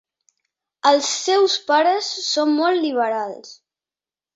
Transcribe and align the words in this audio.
Els 0.93 1.11
seus 1.27 1.59
pares 1.69 2.11
són 2.33 2.59
molt 2.59 2.87
liberals. 2.91 3.59